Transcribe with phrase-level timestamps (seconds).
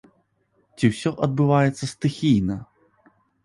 [0.77, 2.61] Ці ўсё адбываецца стыхійна?